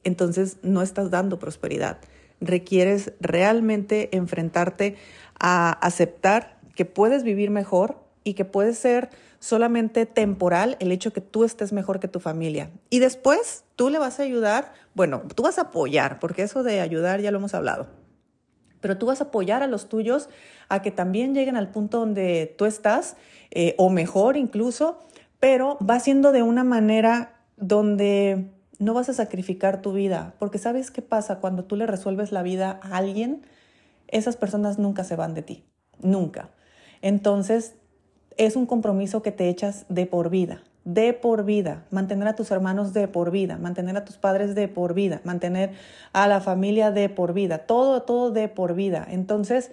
Entonces 0.04 0.58
no 0.62 0.82
estás 0.82 1.12
dando 1.12 1.40
prosperidad. 1.40 2.00
Requieres 2.42 3.14
realmente 3.20 4.16
enfrentarte 4.16 4.96
a 5.40 5.72
aceptar 5.72 6.60
que 6.76 6.86
puedes 6.86 7.24
vivir 7.24 7.50
mejor 7.50 8.04
y 8.24 8.34
que 8.34 8.46
puede 8.46 8.74
ser 8.74 9.10
solamente 9.40 10.06
temporal 10.06 10.76
el 10.80 10.92
hecho 10.92 11.14
que 11.14 11.22
tú 11.22 11.44
estés 11.44 11.72
mejor 11.72 12.00
que 12.00 12.08
tu 12.08 12.20
familia. 12.20 12.72
Y 12.90 13.00
después 13.00 13.64
tú 13.76 13.90
le 13.90 14.00
vas 14.00 14.20
a 14.20 14.24
ayudar, 14.24 14.74
bueno, 14.96 15.22
tú 15.36 15.44
vas 15.44 15.60
a 15.60 15.64
apoyar, 15.64 16.20
porque 16.20 16.42
eso 16.42 16.64
de 16.64 16.82
ayudar 16.82 17.22
ya 17.22 17.32
lo 17.32 17.38
hemos 17.38 17.54
hablado, 17.54 17.88
pero 18.86 19.00
tú 19.00 19.08
vas 19.08 19.20
a 19.20 19.24
apoyar 19.24 19.64
a 19.64 19.68
los 19.68 19.90
tuyos 19.90 20.30
a 20.70 20.84
que 20.84 20.92
también 20.92 21.34
lleguen 21.34 21.58
al 21.58 21.72
punto 21.72 21.98
donde 21.98 22.54
tú 22.56 22.66
estás, 22.66 23.18
eh, 23.50 23.74
o 23.80 23.90
mejor 23.90 24.38
incluso, 24.38 25.00
pero 25.40 25.80
va 25.80 26.00
siendo 26.00 26.32
de 26.32 26.44
una 26.44 26.64
manera 26.64 27.34
donde 27.58 28.52
no 28.78 28.94
vas 28.94 29.10
a 29.10 29.14
sacrificar 29.14 29.82
tu 29.82 29.92
vida, 29.92 30.36
porque 30.38 30.60
sabes 30.60 30.92
qué 30.92 31.02
pasa 31.02 31.40
cuando 31.40 31.64
tú 31.64 31.76
le 31.76 31.88
resuelves 31.88 32.32
la 32.32 32.44
vida 32.44 32.80
a 32.84 32.98
alguien, 32.98 33.42
esas 34.08 34.38
personas 34.38 34.78
nunca 34.78 35.04
se 35.04 35.16
van 35.16 35.34
de 35.34 35.42
ti, 35.42 35.66
nunca. 36.00 36.52
Entonces, 37.02 37.74
es 38.38 38.56
un 38.56 38.68
compromiso 38.68 39.24
que 39.24 39.32
te 39.32 39.50
echas 39.50 39.88
de 39.90 40.06
por 40.06 40.30
vida, 40.30 40.62
de 40.86 41.14
por 41.14 41.44
vida, 41.44 41.84
mantener 41.90 42.28
a 42.28 42.36
tus 42.36 42.52
hermanos 42.52 42.94
de 42.94 43.08
por 43.08 43.32
vida, 43.32 43.58
mantener 43.58 43.98
a 43.98 44.06
tus 44.06 44.18
padres 44.18 44.56
de 44.56 44.68
por 44.68 44.94
vida, 44.94 45.20
mantener 45.24 45.72
a 46.14 46.28
la 46.28 46.40
familia 46.40 46.92
de 46.92 47.10
por 47.10 47.34
vida, 47.34 47.60
todo, 47.60 48.04
todo 48.04 48.32
de 48.32 48.48
por 48.48 48.76
vida. 48.76 49.06
Entonces, 49.10 49.72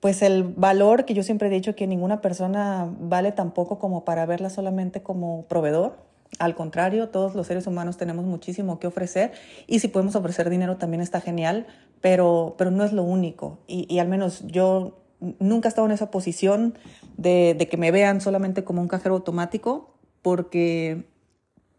pues 0.00 0.22
el 0.22 0.44
valor 0.44 1.04
que 1.04 1.14
yo 1.14 1.22
siempre 1.22 1.48
he 1.48 1.50
dicho 1.50 1.74
que 1.74 1.86
ninguna 1.86 2.20
persona 2.20 2.88
vale 3.00 3.32
tampoco 3.32 3.78
como 3.78 4.04
para 4.04 4.24
verla 4.26 4.48
solamente 4.48 5.02
como 5.02 5.44
proveedor. 5.44 5.96
Al 6.38 6.54
contrario, 6.54 7.08
todos 7.08 7.34
los 7.34 7.46
seres 7.46 7.66
humanos 7.66 7.96
tenemos 7.96 8.24
muchísimo 8.24 8.78
que 8.78 8.86
ofrecer 8.86 9.32
y 9.66 9.80
si 9.80 9.88
podemos 9.88 10.14
ofrecer 10.14 10.50
dinero 10.50 10.76
también 10.76 11.00
está 11.02 11.20
genial, 11.20 11.66
pero, 12.00 12.54
pero 12.56 12.70
no 12.70 12.84
es 12.84 12.92
lo 12.92 13.02
único. 13.02 13.58
Y, 13.66 13.98
al 13.98 14.08
menos 14.08 14.46
yo 14.46 14.98
nunca 15.20 15.68
he 15.68 15.70
estado 15.70 15.86
en 15.86 15.92
esa 15.92 16.10
posición 16.10 16.78
de, 17.16 17.66
que 17.68 17.76
me 17.76 17.90
vean 17.90 18.20
solamente 18.20 18.62
como 18.62 18.80
un 18.80 18.88
cajero 18.88 19.16
automático 19.16 19.97
porque, 20.28 21.04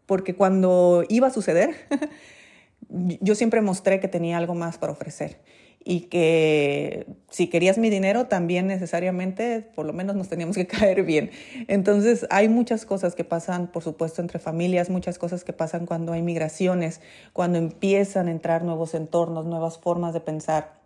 porque 0.06 0.34
cuando 0.34 1.04
iba 1.08 1.28
a 1.28 1.30
suceder, 1.30 1.76
yo 2.88 3.36
siempre 3.36 3.60
mostré 3.60 4.00
que 4.00 4.08
tenía 4.08 4.38
algo 4.38 4.56
más 4.56 4.76
para 4.76 4.90
ofrecer 4.90 5.38
y 5.84 6.00
que 6.08 7.06
si 7.28 7.46
querías 7.46 7.78
mi 7.78 7.90
dinero 7.90 8.26
también 8.26 8.66
necesariamente 8.66 9.60
por 9.60 9.86
lo 9.86 9.92
menos 9.92 10.16
nos 10.16 10.28
teníamos 10.28 10.56
que 10.56 10.66
caer 10.66 11.04
bien. 11.04 11.30
Entonces 11.68 12.26
hay 12.28 12.48
muchas 12.48 12.86
cosas 12.86 13.14
que 13.14 13.22
pasan, 13.22 13.68
por 13.68 13.84
supuesto, 13.84 14.20
entre 14.20 14.40
familias, 14.40 14.90
muchas 14.90 15.16
cosas 15.16 15.44
que 15.44 15.52
pasan 15.52 15.86
cuando 15.86 16.12
hay 16.12 16.22
migraciones, 16.22 17.00
cuando 17.32 17.56
empiezan 17.56 18.26
a 18.26 18.32
entrar 18.32 18.64
nuevos 18.64 18.94
entornos, 18.94 19.46
nuevas 19.46 19.78
formas 19.78 20.12
de 20.12 20.22
pensar. 20.22 20.80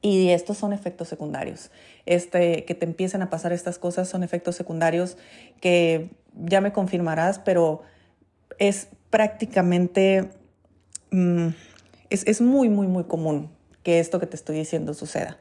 Y 0.00 0.30
estos 0.30 0.56
son 0.56 0.72
efectos 0.72 1.08
secundarios. 1.08 1.70
Este, 2.06 2.64
que 2.64 2.74
te 2.74 2.86
empiezan 2.86 3.20
a 3.20 3.28
pasar 3.28 3.52
estas 3.52 3.78
cosas 3.78 4.08
son 4.08 4.22
efectos 4.22 4.56
secundarios 4.56 5.18
que 5.60 6.08
ya 6.38 6.60
me 6.60 6.72
confirmarás, 6.72 7.38
pero 7.38 7.82
es 8.58 8.88
prácticamente, 9.10 10.30
mm, 11.10 11.48
es, 12.10 12.26
es 12.26 12.40
muy, 12.40 12.68
muy, 12.68 12.86
muy 12.86 13.04
común 13.04 13.50
que 13.82 14.00
esto 14.00 14.20
que 14.20 14.26
te 14.26 14.36
estoy 14.36 14.56
diciendo 14.56 14.94
suceda. 14.94 15.36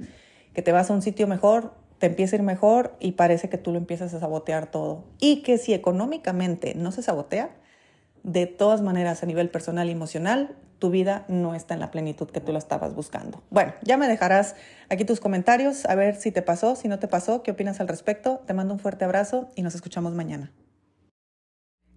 Que 0.53 0.61
te 0.61 0.71
vas 0.71 0.89
a 0.89 0.93
un 0.93 1.01
sitio 1.01 1.27
mejor, 1.27 1.73
te 1.99 2.07
empieza 2.07 2.35
a 2.35 2.37
ir 2.37 2.43
mejor 2.43 2.95
y 2.99 3.13
parece 3.13 3.49
que 3.49 3.57
tú 3.57 3.71
lo 3.71 3.77
empiezas 3.77 4.13
a 4.13 4.19
sabotear 4.19 4.69
todo. 4.71 5.05
Y 5.19 5.41
que 5.43 5.57
si 5.57 5.73
económicamente 5.73 6.73
no 6.75 6.91
se 6.91 7.01
sabotea, 7.01 7.49
de 8.23 8.45
todas 8.45 8.81
maneras 8.81 9.23
a 9.23 9.25
nivel 9.25 9.49
personal 9.49 9.87
y 9.87 9.91
emocional, 9.91 10.55
tu 10.79 10.89
vida 10.89 11.25
no 11.27 11.55
está 11.55 11.73
en 11.73 11.79
la 11.79 11.91
plenitud 11.91 12.29
que 12.29 12.41
tú 12.41 12.51
la 12.51 12.59
estabas 12.59 12.93
buscando. 12.93 13.41
Bueno, 13.49 13.73
ya 13.83 13.97
me 13.97 14.07
dejarás 14.07 14.55
aquí 14.89 15.05
tus 15.05 15.19
comentarios, 15.19 15.85
a 15.85 15.95
ver 15.95 16.15
si 16.15 16.31
te 16.31 16.41
pasó, 16.41 16.75
si 16.75 16.87
no 16.87 16.99
te 16.99 17.07
pasó, 17.07 17.41
qué 17.41 17.51
opinas 17.51 17.79
al 17.79 17.87
respecto. 17.87 18.41
Te 18.45 18.53
mando 18.53 18.73
un 18.73 18.79
fuerte 18.79 19.05
abrazo 19.05 19.49
y 19.55 19.63
nos 19.63 19.75
escuchamos 19.75 20.13
mañana. 20.13 20.51